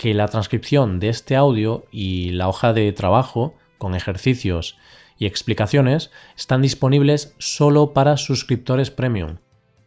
que 0.00 0.14
la 0.14 0.28
transcripción 0.28 0.98
de 0.98 1.10
este 1.10 1.36
audio 1.36 1.84
y 1.92 2.30
la 2.30 2.48
hoja 2.48 2.72
de 2.72 2.90
trabajo 2.90 3.54
con 3.76 3.94
ejercicios 3.94 4.78
y 5.18 5.26
explicaciones 5.26 6.10
están 6.38 6.62
disponibles 6.62 7.34
solo 7.36 7.92
para 7.92 8.16
suscriptores 8.16 8.90
premium. 8.90 9.36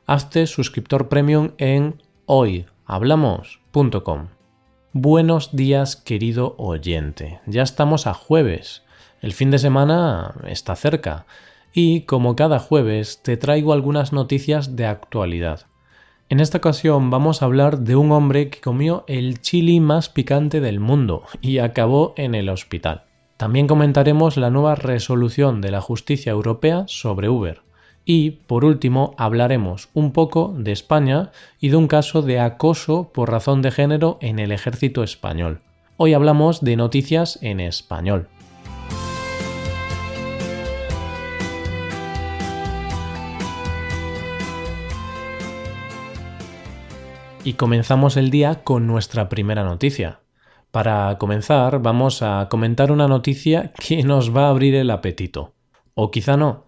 Hazte 0.05 0.45
suscriptor 0.45 1.09
premium 1.09 1.54
en 1.57 1.99
hoyhablamos.com. 2.27 4.27
Buenos 4.91 5.55
días 5.55 5.95
querido 5.95 6.54
oyente. 6.59 7.40
Ya 7.48 7.63
estamos 7.63 8.05
a 8.05 8.13
jueves. 8.13 8.84
El 9.20 9.34
fin 9.34 9.49
de 9.49 9.57
semana 9.57 10.35
está 10.45 10.76
cerca 10.76 11.26
y 11.73 12.02
como 12.02 12.35
cada 12.35 12.59
jueves 12.59 13.23
te 13.23 13.35
traigo 13.35 13.73
algunas 13.73 14.13
noticias 14.13 14.76
de 14.76 14.85
actualidad. 14.85 15.66
En 16.34 16.40
esta 16.40 16.58
ocasión 16.58 17.12
vamos 17.12 17.44
a 17.44 17.46
hablar 17.46 17.82
de 17.82 17.96
un 17.96 18.12
hombre 18.12 18.50
que 18.50 18.60
comió 18.60 19.04
el 19.05 19.40
chili 19.41 19.80
más 19.80 20.10
picante 20.10 20.62
del 20.62 20.80
mundo 20.80 21.22
y 21.41 21.60
acabó 21.60 22.16
en 22.18 22.34
el 22.34 22.50
hospital. 22.50 23.04
También 23.38 23.68
comentaremos 23.68 24.36
la 24.38 24.50
nueva 24.50 24.74
resolución 24.74 25.62
de 25.62 25.70
la 25.70 25.80
justicia 25.80 26.32
europea 26.32 26.85
sobre 26.88 27.30
Uber. 27.30 27.62
Y, 28.04 28.32
por 28.32 28.66
último, 28.66 29.13
hablaremos 29.20 29.90
un 29.94 30.12
poco 30.12 30.55
de 30.57 30.72
España 30.72 31.30
y 31.60 31.70
de 31.70 31.76
un 31.76 31.88
caso 31.88 32.24
de 32.24 32.40
acoso 32.40 33.12
por 33.13 33.29
razón 33.29 33.62
de 33.62 33.70
género 33.70 34.18
en 34.20 34.40
el 34.40 34.52
ejército 34.52 35.04
español. 35.04 35.62
Hoy 35.98 36.16
hablamos 36.16 36.62
de 36.62 36.76
noticias 36.77 37.38
en 37.44 37.60
español. 37.60 38.27
Y 47.46 47.54
comenzamos 47.54 48.16
el 48.16 48.30
día 48.30 48.63
con 48.63 48.88
nuestra 48.88 49.27
primera 49.27 49.66
noticia. 49.66 50.22
Para 50.72 51.18
comenzar, 51.18 51.82
vamos 51.82 52.22
a 52.22 52.48
comentar 52.50 52.90
una 52.90 53.10
noticia 53.10 53.74
que 53.74 54.02
nos 54.04 54.34
va 54.34 54.46
a 54.46 54.50
abrir 54.50 54.76
el 54.76 54.90
apetito. 54.90 55.54
O 55.94 56.10
quizá 56.10 56.38
no, 56.38 56.66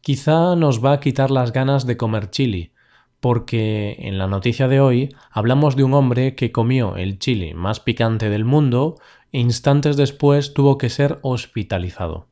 quizá 0.00 0.56
nos 0.56 0.84
va 0.84 0.94
a 0.94 1.00
quitar 1.00 1.30
las 1.30 1.52
ganas 1.52 1.86
de 1.86 1.96
comer 1.96 2.30
chili, 2.30 2.72
porque 3.20 3.96
en 4.00 4.18
la 4.18 4.26
noticia 4.26 4.66
de 4.66 4.80
hoy 4.80 5.14
hablamos 5.30 5.76
de 5.76 5.84
un 5.84 5.94
hombre 5.94 6.34
que 6.34 6.50
comió 6.50 6.96
el 6.96 7.20
chili 7.20 7.54
más 7.54 7.78
picante 7.78 8.28
del 8.28 8.44
mundo 8.44 8.96
e 9.30 9.38
instantes 9.38 9.96
después 9.96 10.54
tuvo 10.54 10.76
que 10.76 10.90
ser 10.90 11.20
hospitalizado. 11.22 12.26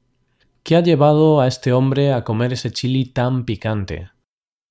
¿Qué 0.65 0.75
ha 0.75 0.81
llevado 0.81 1.41
a 1.41 1.47
este 1.47 1.73
hombre 1.73 2.13
a 2.13 2.25
comer 2.25 2.55
ese 2.55 2.73
chili 2.73 3.05
tan 3.05 3.45
picante? 3.45 4.11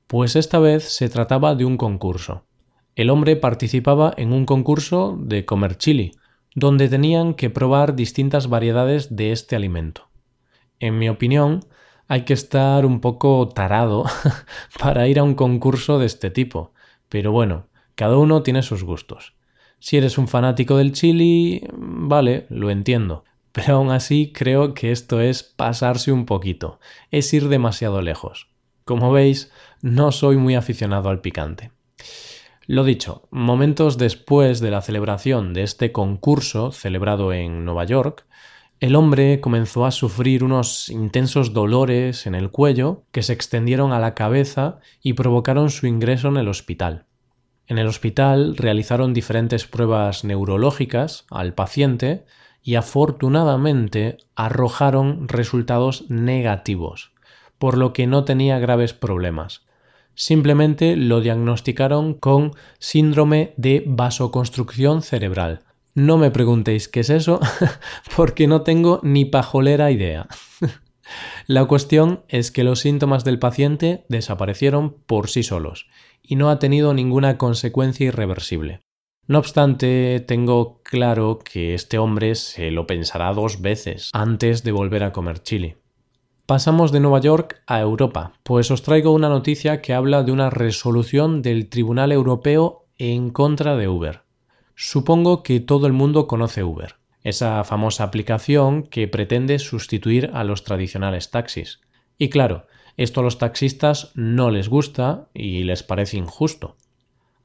Pues 0.07 0.35
esta 0.35 0.59
vez 0.59 0.83
se 0.83 1.07
trataba 1.07 1.55
de 1.55 1.63
un 1.63 1.77
concurso. 1.77 2.43
El 2.95 3.09
hombre 3.09 3.35
participaba 3.35 4.13
en 4.17 4.33
un 4.33 4.45
concurso 4.45 5.17
de 5.19 5.45
comer 5.45 5.77
chili, 5.77 6.11
donde 6.53 6.89
tenían 6.89 7.33
que 7.33 7.49
probar 7.49 7.95
distintas 7.95 8.47
variedades 8.47 9.15
de 9.15 9.31
este 9.31 9.55
alimento. 9.55 10.09
En 10.79 10.99
mi 10.99 11.09
opinión, 11.09 11.61
hay 12.07 12.23
que 12.23 12.33
estar 12.33 12.85
un 12.85 12.99
poco 12.99 13.49
tarado 13.49 14.05
para 14.79 15.07
ir 15.07 15.17
a 15.17 15.23
un 15.23 15.33
concurso 15.33 15.97
de 15.97 16.05
este 16.05 16.29
tipo. 16.29 16.73
Pero 17.09 17.31
bueno, 17.31 17.67
cada 17.95 18.17
uno 18.17 18.43
tiene 18.43 18.61
sus 18.61 18.83
gustos. 18.83 19.33
Si 19.79 19.97
eres 19.97 20.17
un 20.17 20.27
fanático 20.27 20.77
del 20.77 20.91
chili, 20.91 21.65
vale, 21.73 22.45
lo 22.49 22.69
entiendo. 22.69 23.23
Pero 23.51 23.75
aún 23.75 23.91
así 23.91 24.31
creo 24.33 24.73
que 24.73 24.91
esto 24.91 25.19
es 25.19 25.43
pasarse 25.43 26.11
un 26.11 26.25
poquito, 26.25 26.79
es 27.11 27.33
ir 27.33 27.49
demasiado 27.49 28.01
lejos. 28.01 28.49
Como 28.83 29.11
veis, 29.11 29.51
no 29.81 30.11
soy 30.11 30.37
muy 30.37 30.55
aficionado 30.55 31.09
al 31.09 31.21
picante. 31.21 31.71
Lo 32.65 32.85
dicho, 32.85 33.27
momentos 33.29 33.97
después 33.97 34.61
de 34.61 34.71
la 34.71 34.81
celebración 34.81 35.53
de 35.53 35.63
este 35.63 35.91
concurso 35.91 36.71
celebrado 36.71 37.33
en 37.33 37.65
Nueva 37.65 37.83
York, 37.83 38.25
el 38.79 38.95
hombre 38.95 39.41
comenzó 39.41 39.85
a 39.85 39.91
sufrir 39.91 40.45
unos 40.45 40.87
intensos 40.87 41.51
dolores 41.51 42.25
en 42.25 42.35
el 42.35 42.51
cuello 42.51 43.03
que 43.11 43.21
se 43.21 43.33
extendieron 43.33 43.91
a 43.91 43.99
la 43.99 44.13
cabeza 44.13 44.79
y 45.01 45.13
provocaron 45.13 45.71
su 45.71 45.87
ingreso 45.87 46.29
en 46.29 46.37
el 46.37 46.47
hospital. 46.47 47.05
En 47.67 47.79
el 47.79 47.87
hospital 47.87 48.55
realizaron 48.55 49.13
diferentes 49.13 49.67
pruebas 49.67 50.23
neurológicas 50.23 51.25
al 51.31 51.53
paciente 51.53 52.23
y 52.61 52.75
afortunadamente 52.75 54.17
arrojaron 54.35 55.27
resultados 55.27 56.09
negativos, 56.09 57.11
por 57.57 57.77
lo 57.77 57.91
que 57.91 58.07
no 58.07 58.23
tenía 58.23 58.57
graves 58.59 58.93
problemas. 58.93 59.65
Simplemente 60.15 60.95
lo 60.95 61.21
diagnosticaron 61.21 62.13
con 62.13 62.51
síndrome 62.79 63.53
de 63.57 63.83
vasoconstrucción 63.85 65.01
cerebral, 65.01 65.61
no 65.95 66.17
me 66.17 66.31
preguntéis 66.31 66.87
qué 66.87 67.01
es 67.01 67.11
eso, 67.11 67.39
porque 68.15 68.47
no 68.47 68.63
tengo 68.63 68.99
ni 69.03 69.25
pajolera 69.25 69.91
idea. 69.91 70.27
La 71.47 71.65
cuestión 71.65 72.23
es 72.29 72.49
que 72.49 72.63
los 72.63 72.79
síntomas 72.79 73.23
del 73.23 73.37
paciente 73.37 74.05
desaparecieron 74.09 74.95
por 75.05 75.29
sí 75.29 75.43
solos 75.43 75.87
y 76.23 76.35
no 76.35 76.49
ha 76.49 76.57
tenido 76.57 76.93
ninguna 76.93 77.37
consecuencia 77.37 78.07
irreversible. 78.07 78.81
No 79.27 79.37
obstante, 79.37 80.19
tengo 80.21 80.81
claro 80.83 81.39
que 81.39 81.75
este 81.75 81.97
hombre 81.97 82.35
se 82.35 82.71
lo 82.71 82.87
pensará 82.87 83.31
dos 83.33 83.61
veces 83.61 84.09
antes 84.13 84.63
de 84.63 84.71
volver 84.71 85.03
a 85.03 85.11
comer 85.11 85.39
chili. 85.43 85.75
Pasamos 86.45 86.91
de 86.91 86.99
Nueva 86.99 87.21
York 87.21 87.61
a 87.67 87.79
Europa, 87.79 88.33
pues 88.43 88.69
os 88.69 88.81
traigo 88.81 89.13
una 89.13 89.29
noticia 89.29 89.81
que 89.81 89.93
habla 89.93 90.23
de 90.23 90.33
una 90.33 90.49
resolución 90.49 91.41
del 91.41 91.69
Tribunal 91.69 92.11
Europeo 92.11 92.83
en 92.97 93.29
contra 93.29 93.77
de 93.77 93.87
Uber. 93.87 94.23
Supongo 94.75 95.41
que 95.41 95.61
todo 95.61 95.87
el 95.87 95.93
mundo 95.93 96.27
conoce 96.27 96.65
Uber, 96.65 96.97
esa 97.23 97.63
famosa 97.63 98.03
aplicación 98.03 98.83
que 98.83 99.07
pretende 99.07 99.57
sustituir 99.57 100.31
a 100.33 100.43
los 100.43 100.65
tradicionales 100.65 101.31
taxis. 101.31 101.79
Y 102.17 102.27
claro, 102.27 102.67
esto 102.97 103.21
a 103.21 103.23
los 103.23 103.37
taxistas 103.37 104.11
no 104.13 104.51
les 104.51 104.67
gusta 104.67 105.29
y 105.33 105.63
les 105.63 105.81
parece 105.81 106.17
injusto. 106.17 106.75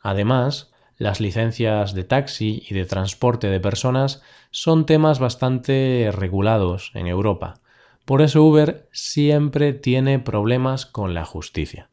Además, 0.01 0.73
las 0.97 1.21
licencias 1.21 1.95
de 1.95 2.03
taxi 2.03 2.65
y 2.69 2.75
de 2.75 2.85
transporte 2.85 3.47
de 3.47 3.61
personas 3.61 4.23
son 4.51 4.87
temas 4.87 5.21
bastante 5.21 6.11
regulados 6.13 6.91
en 6.95 7.07
Europa. 7.07 7.61
Por 8.09 8.23
eso 8.23 8.43
Uber 8.43 8.89
siempre 8.91 9.75
tiene 9.75 10.19
problemas 10.19 10.87
con 10.87 11.13
la 11.13 11.27
justicia. 11.27 11.91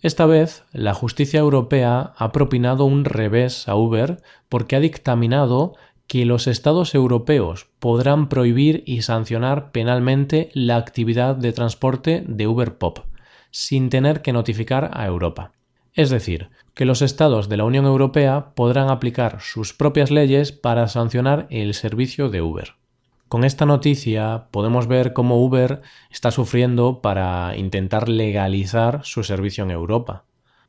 Esta 0.00 0.24
vez, 0.24 0.64
la 0.72 0.94
justicia 0.94 1.40
europea 1.40 2.14
ha 2.16 2.32
propinado 2.32 2.86
un 2.86 3.04
revés 3.04 3.68
a 3.68 3.76
Uber 3.76 4.22
porque 4.48 4.76
ha 4.76 4.80
dictaminado 4.80 5.74
que 6.06 6.24
los 6.24 6.46
Estados 6.46 6.94
europeos 6.94 7.68
podrán 7.80 8.30
prohibir 8.30 8.82
y 8.86 9.02
sancionar 9.02 9.70
penalmente 9.70 10.48
la 10.54 10.76
actividad 10.76 11.36
de 11.36 11.52
transporte 11.52 12.24
de 12.26 12.46
Uber 12.46 12.78
Pop, 12.78 13.00
sin 13.50 13.90
tener 13.90 14.22
que 14.22 14.32
notificar 14.32 14.90
a 14.94 15.04
Europa. 15.04 15.52
Es 15.92 16.08
decir, 16.08 16.48
que 16.72 16.86
los 16.86 17.02
Estados 17.02 17.50
de 17.50 17.58
la 17.58 17.64
Unión 17.64 17.84
Europea 17.84 18.54
podrán 18.54 18.88
aplicar 18.88 19.42
sus 19.42 19.74
propias 19.74 20.10
leyes 20.10 20.50
para 20.50 20.88
sancionar 20.88 21.46
el 21.50 21.74
servicio 21.74 22.30
de 22.30 22.40
Uber. 22.40 22.78
Con 23.28 23.44
esta 23.44 23.66
noticia 23.66 24.48
podemos 24.50 24.86
ver 24.86 25.12
cómo 25.12 25.44
Uber 25.44 25.82
está 26.10 26.30
sufriendo 26.30 27.02
para 27.02 27.54
intentar 27.58 28.08
legalizar 28.08 29.00
su 29.04 29.22
servicio 29.22 29.64
en 29.64 29.70
Europa. 29.70 30.24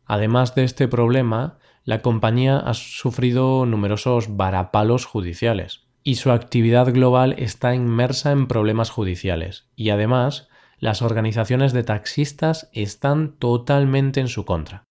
Además 0.06 0.56
de 0.56 0.66
este 0.66 0.89
problema, 0.89 1.57
la 1.86 2.01
compañía 2.01 2.57
ha 2.57 2.74
sufrido 2.74 3.66
numerosos 3.66 4.36
varapalos 4.36 5.06
judiciales 5.06 5.88
y 6.04 6.16
su 6.16 6.31
actividad 6.31 6.92
global 6.92 7.34
está 7.38 7.74
inmersa 7.74 8.34
en 8.34 8.48
problemas 8.48 8.89
judiciales 8.89 9.69
y 9.78 9.92
además 9.92 10.50
las 10.80 11.01
organizaciones 11.01 11.72
de 11.72 11.84
taxistas 11.84 12.69
están 12.74 13.38
totalmente 13.38 14.19
en 14.19 14.28
su 14.28 14.44
contra. 14.44 14.84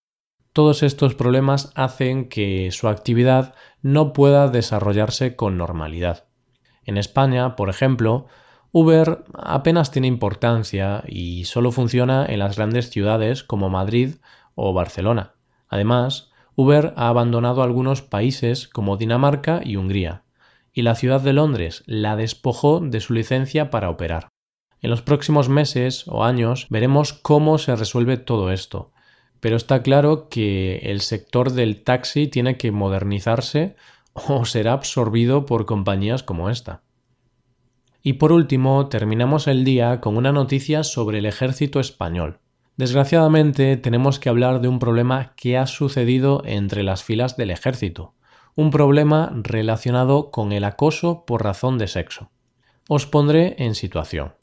Todos 0.54 0.82
estos 0.82 1.14
problemas 1.14 1.70
hacen 1.74 2.30
que 2.30 2.70
su 2.72 2.88
actividad 2.88 3.54
no 3.82 4.14
pueda 4.14 4.48
desarrollarse 4.48 5.36
con 5.36 5.58
normalidad. 5.58 6.27
En 6.88 6.96
España, 6.96 7.54
por 7.54 7.68
ejemplo, 7.68 8.28
Uber 8.72 9.22
apenas 9.34 9.90
tiene 9.90 10.08
importancia 10.08 11.04
y 11.06 11.44
solo 11.44 11.70
funciona 11.70 12.24
en 12.24 12.38
las 12.38 12.56
grandes 12.56 12.88
ciudades 12.88 13.44
como 13.44 13.68
Madrid 13.68 14.14
o 14.54 14.72
Barcelona. 14.72 15.34
Además, 15.68 16.30
Uber 16.56 16.94
ha 16.96 17.08
abandonado 17.08 17.62
algunos 17.62 18.00
países 18.00 18.68
como 18.68 18.96
Dinamarca 18.96 19.60
y 19.62 19.76
Hungría, 19.76 20.22
y 20.72 20.80
la 20.80 20.94
ciudad 20.94 21.20
de 21.20 21.34
Londres 21.34 21.82
la 21.84 22.16
despojó 22.16 22.80
de 22.80 23.00
su 23.00 23.12
licencia 23.12 23.68
para 23.68 23.90
operar. 23.90 24.28
En 24.80 24.88
los 24.88 25.02
próximos 25.02 25.50
meses 25.50 26.08
o 26.08 26.24
años 26.24 26.68
veremos 26.70 27.12
cómo 27.12 27.58
se 27.58 27.76
resuelve 27.76 28.16
todo 28.16 28.50
esto, 28.50 28.92
pero 29.40 29.56
está 29.56 29.82
claro 29.82 30.30
que 30.30 30.78
el 30.84 31.02
sector 31.02 31.52
del 31.52 31.82
taxi 31.84 32.28
tiene 32.28 32.56
que 32.56 32.72
modernizarse 32.72 33.76
o 34.28 34.44
será 34.44 34.72
absorbido 34.72 35.46
por 35.46 35.66
compañías 35.66 36.22
como 36.22 36.50
esta. 36.50 36.82
Y 38.02 38.14
por 38.14 38.32
último, 38.32 38.88
terminamos 38.88 39.46
el 39.46 39.64
día 39.64 40.00
con 40.00 40.16
una 40.16 40.32
noticia 40.32 40.84
sobre 40.84 41.18
el 41.18 41.26
ejército 41.26 41.80
español. 41.80 42.38
Desgraciadamente, 42.76 43.76
tenemos 43.76 44.20
que 44.20 44.28
hablar 44.28 44.60
de 44.60 44.68
un 44.68 44.78
problema 44.78 45.34
que 45.36 45.58
ha 45.58 45.66
sucedido 45.66 46.42
entre 46.44 46.84
las 46.84 47.02
filas 47.02 47.36
del 47.36 47.50
ejército, 47.50 48.14
un 48.54 48.70
problema 48.70 49.32
relacionado 49.34 50.30
con 50.30 50.52
el 50.52 50.64
acoso 50.64 51.24
por 51.26 51.42
razón 51.42 51.78
de 51.78 51.88
sexo. 51.88 52.30
Os 52.88 53.06
pondré 53.06 53.56
en 53.58 53.74
situación. 53.74 54.34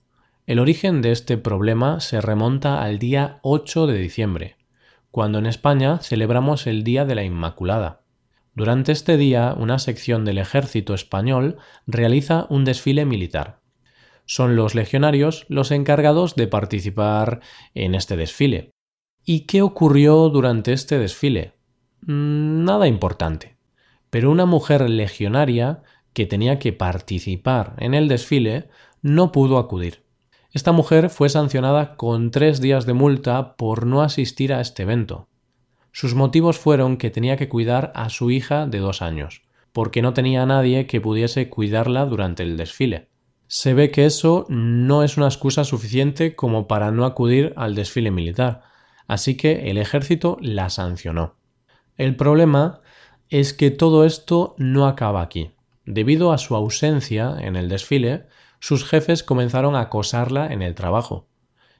El 0.48 0.60
origen 0.60 1.02
de 1.02 1.12
este 1.12 1.38
problema 1.38 2.00
se 2.00 2.22
remonta 2.22 2.84
al 2.84 3.00
día 3.00 3.40
8 3.42 3.88
de 3.88 3.98
diciembre, 3.98 4.58
cuando 5.12 5.40
en 5.40 5.48
España 5.48 5.98
celebramos 6.00 6.68
el 6.68 6.84
Día 6.84 7.06
de 7.06 7.16
la 7.16 7.24
Inmaculada. 7.24 8.02
Durante 8.56 8.94
este 8.94 9.18
día, 9.18 9.54
una 9.58 9.80
sección 9.80 10.24
del 10.24 10.38
ejército 10.38 10.94
español 10.94 11.58
realiza 11.86 12.48
un 12.50 12.64
desfile 12.64 13.06
militar. 13.06 13.60
Son 14.26 14.56
los 14.56 14.76
legionarios 14.76 15.46
los 15.50 15.72
encargados 15.72 16.36
de 16.36 16.48
participar 16.48 17.42
en 17.74 17.96
este 17.96 18.16
desfile. 18.16 18.72
¿Y 19.26 19.42
qué 19.42 19.62
ocurrió 19.62 20.30
durante 20.30 20.72
este 20.72 20.98
desfile? 20.98 21.54
Mm, 22.02 22.64
nada 22.64 22.88
importante. 22.88 23.58
Pero 24.10 24.32
una 24.32 24.46
mujer 24.46 24.90
legionaria 24.90 25.84
que 26.14 26.26
tenía 26.26 26.58
que 26.58 26.72
participar 26.72 27.76
en 27.80 27.94
el 27.94 28.08
desfile 28.08 28.70
no 29.02 29.34
pudo 29.34 29.58
acudir. 29.58 30.06
Esta 30.54 30.72
mujer 30.72 31.10
fue 31.10 31.28
sancionada 31.28 31.98
con 31.98 32.32
tres 32.32 32.62
días 32.62 32.86
de 32.86 32.94
multa 32.94 33.58
por 33.58 33.86
no 33.86 34.02
asistir 34.02 34.54
a 34.54 34.62
este 34.62 34.84
evento. 34.84 35.28
Sus 35.96 36.14
motivos 36.14 36.60
fueron 36.60 36.98
que 36.98 37.10
tenía 37.10 37.38
que 37.38 37.48
cuidar 37.48 37.94
a 37.96 38.10
su 38.10 38.30
hija 38.30 38.68
de 38.68 38.80
dos 38.80 39.02
años, 39.02 39.44
porque 39.72 40.02
no 40.02 40.14
tenía 40.14 40.46
nadie 40.46 40.88
que 40.88 41.00
pudiese 41.00 41.48
cuidarla 41.48 42.04
durante 42.04 42.44
el 42.44 42.58
desfile. 42.58 43.08
Se 43.48 43.74
ve 43.74 43.92
que 43.92 44.06
eso 44.06 44.46
no 44.50 45.04
es 45.04 45.16
una 45.16 45.28
excusa 45.28 45.64
suficiente 45.64 46.36
como 46.36 46.68
para 46.68 46.92
no 46.92 47.06
acudir 47.06 47.54
al 47.56 47.76
desfile 47.76 48.12
militar, 48.12 48.64
así 49.08 49.38
que 49.38 49.72
el 49.72 49.78
ejército 49.78 50.38
la 50.42 50.70
sancionó. 50.70 51.36
El 51.96 52.18
problema 52.18 52.82
es 53.30 53.54
que 53.54 53.72
todo 53.72 54.04
esto 54.04 54.54
no 54.58 54.88
acaba 54.88 55.22
aquí. 55.22 55.52
Debido 55.86 56.34
a 56.34 56.40
su 56.40 56.58
ausencia 56.58 57.38
en 57.40 57.56
el 57.56 57.70
desfile, 57.70 58.26
sus 58.60 58.84
jefes 58.84 59.24
comenzaron 59.24 59.78
a 59.78 59.82
acosarla 59.84 60.52
en 60.52 60.62
el 60.62 60.76
trabajo. 60.76 61.30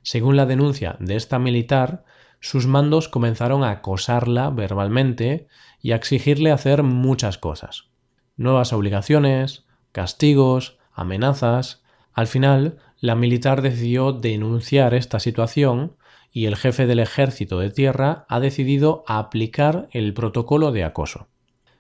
Según 0.04 0.38
la 0.38 0.46
denuncia 0.46 0.96
de 1.02 1.18
esta 1.18 1.38
militar, 1.38 2.06
sus 2.40 2.68
mandos 2.68 3.10
comenzaron 3.10 3.64
a 3.64 3.72
acosarla 3.72 4.50
verbalmente 4.50 5.48
y 5.82 5.92
a 5.92 5.96
exigirle 5.96 6.52
hacer 6.52 6.84
muchas 6.84 7.38
cosas. 7.38 7.90
Nuevas 8.38 8.74
obligaciones, 8.74 9.66
castigos, 9.92 10.78
amenazas. 10.94 11.84
Al 12.14 12.28
final, 12.28 12.78
la 13.00 13.16
militar 13.16 13.62
decidió 13.62 14.12
denunciar 14.12 14.94
esta 14.94 15.20
situación 15.20 15.96
y 16.32 16.48
el 16.48 16.56
jefe 16.56 16.86
del 16.86 17.00
ejército 17.00 17.60
de 17.60 17.70
tierra 17.70 18.26
ha 18.28 18.40
decidido 18.40 19.04
aplicar 19.08 19.88
el 19.92 20.14
protocolo 20.14 20.72
de 20.72 20.84
acoso. 20.84 21.28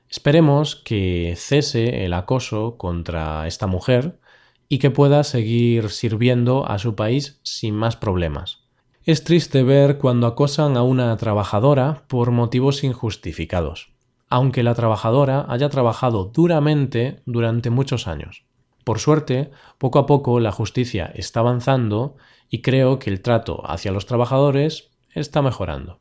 Esperemos 0.09 0.75
que 0.77 1.33
cese 1.35 2.05
el 2.05 2.13
acoso 2.13 2.77
contra 2.77 3.47
esta 3.47 3.67
mujer 3.67 4.19
y 4.69 4.79
que 4.79 4.91
pueda 4.91 5.23
seguir 5.23 5.89
sirviendo 5.89 6.69
a 6.69 6.79
su 6.79 6.95
país 6.95 7.39
sin 7.43 7.75
más 7.75 7.95
problemas. 7.95 8.64
Es 9.05 9.23
triste 9.23 9.61
ver 9.61 9.99
cuando 9.99 10.25
acosan 10.25 10.75
a 10.77 10.81
una 10.81 11.15
trabajadora 11.17 12.05
por 12.07 12.31
motivos 12.31 12.83
injustificados, 12.83 13.93
aunque 14.29 14.63
la 14.63 14.73
trabajadora 14.73 15.45
haya 15.47 15.69
trabajado 15.69 16.31
duramente 16.33 17.21
durante 17.27 17.69
muchos 17.69 18.07
años. 18.07 18.45
Por 18.83 18.97
suerte, 18.97 19.51
poco 19.77 19.99
a 19.99 20.07
poco 20.07 20.39
la 20.39 20.51
justicia 20.51 21.05
está 21.13 21.41
avanzando 21.41 22.15
y 22.49 22.63
creo 22.63 22.97
que 22.97 23.11
el 23.11 23.21
trato 23.21 23.61
hacia 23.69 23.91
los 23.91 24.07
trabajadores 24.07 24.89
está 25.11 25.43
mejorando. 25.43 25.99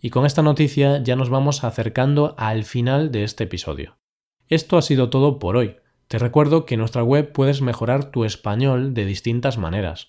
Y 0.00 0.08
con 0.08 0.24
esta 0.24 0.40
noticia 0.40 1.02
ya 1.02 1.16
nos 1.16 1.28
vamos 1.28 1.62
acercando 1.62 2.34
al 2.38 2.64
final 2.64 3.12
de 3.12 3.24
este 3.24 3.44
episodio. 3.44 3.98
Esto 4.48 4.78
ha 4.78 4.82
sido 4.82 5.10
todo 5.10 5.38
por 5.38 5.58
hoy. 5.58 5.76
Te 6.08 6.18
recuerdo 6.18 6.64
que 6.64 6.76
en 6.76 6.80
nuestra 6.80 7.02
web 7.02 7.32
puedes 7.32 7.60
mejorar 7.60 8.06
tu 8.06 8.24
español 8.24 8.94
de 8.94 9.04
distintas 9.04 9.58
maneras. 9.58 10.08